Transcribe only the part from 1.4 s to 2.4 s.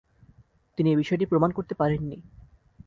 করতে পারেননি।